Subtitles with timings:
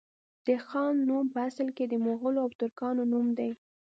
[0.45, 3.51] د خان نوم په اصل کي د مغولو او ترکانو نوم دی